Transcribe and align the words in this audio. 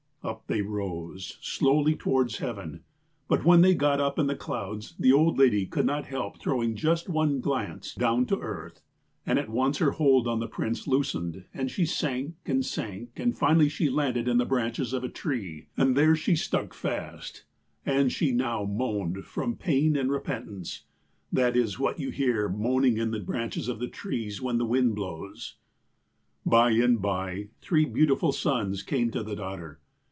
"Up 0.23 0.45
they 0.45 0.61
rose, 0.61 1.39
slowly, 1.41 1.95
towards 1.95 2.37
heaven, 2.37 2.83
but 3.27 3.43
when 3.43 3.61
they 3.61 3.69
had 3.71 3.79
got 3.79 3.99
up 3.99 4.19
into 4.19 4.33
the 4.33 4.37
clouds, 4.37 4.93
the 4.99 5.11
old 5.11 5.39
lady 5.39 5.65
could 5.65 5.87
not 5.87 6.05
help 6.05 6.37
throwing 6.39 6.75
just 6.75 7.09
one 7.09 7.39
glance 7.41 7.95
down 7.95 8.27
to 8.27 8.37
earth, 8.37 8.83
and 9.25 9.39
at 9.39 9.49
once 9.49 9.79
her 9.79 9.89
hold 9.91 10.27
on 10.27 10.39
the 10.39 10.47
prince 10.47 10.85
loosened, 10.85 11.45
and 11.55 11.71
she 11.71 11.85
sank 11.87 12.35
and 12.45 12.63
sank, 12.63 13.09
and, 13.15 13.35
finally, 13.35 13.67
she 13.67 13.89
lauded 13.89 14.27
in 14.27 14.37
the 14.37 14.45
branches 14.45 14.93
of 14.93 15.03
a 15.03 15.09
tree, 15.09 15.65
and 15.75 15.97
there 15.97 16.15
she 16.15 16.35
stuck 16.35 16.75
fast, 16.75 17.43
and 17.83 18.11
she 18.11 18.31
now 18.31 18.63
moaned 18.63 19.25
from 19.25 19.55
pain 19.55 19.95
and 19.95 20.11
repentance. 20.11 20.83
That 21.33 21.57
is 21.57 21.79
what 21.79 21.99
you 21.99 22.11
hear 22.11 22.47
moaning 22.47 22.97
in 22.99 23.09
the 23.09 23.19
branches 23.19 23.67
of 23.67 23.79
the 23.79 23.87
trees 23.87 24.39
when 24.39 24.59
the 24.59 24.67
wind 24.67 24.93
blows. 24.93 25.55
"By 26.45 26.73
and 26.73 27.01
by, 27.01 27.47
three 27.59 27.85
beautiful 27.85 28.31
sons 28.31 28.83
came 28.83 29.09
to 29.11 29.23
the 29.23 29.35
daugh 29.35 29.57
ter. 29.57 29.79